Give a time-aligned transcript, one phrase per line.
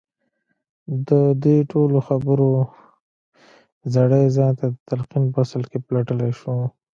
[1.07, 1.09] د
[1.43, 2.49] دې ټولو خبرو
[3.95, 6.55] زړی ځان ته د تلقين په اصل کې پلټلای شو.